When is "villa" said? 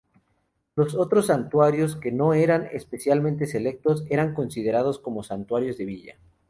5.85-6.17